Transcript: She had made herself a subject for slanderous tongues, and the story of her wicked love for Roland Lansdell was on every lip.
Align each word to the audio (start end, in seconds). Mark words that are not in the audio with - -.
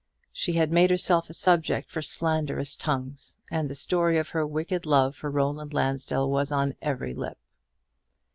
She 0.33 0.53
had 0.53 0.71
made 0.71 0.89
herself 0.89 1.29
a 1.29 1.33
subject 1.35 1.91
for 1.91 2.01
slanderous 2.01 2.75
tongues, 2.75 3.37
and 3.51 3.69
the 3.69 3.75
story 3.75 4.17
of 4.17 4.29
her 4.29 4.47
wicked 4.47 4.87
love 4.87 5.15
for 5.15 5.29
Roland 5.29 5.75
Lansdell 5.75 6.27
was 6.27 6.51
on 6.51 6.73
every 6.81 7.13
lip. 7.13 7.37